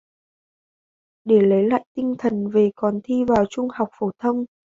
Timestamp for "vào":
3.27-3.45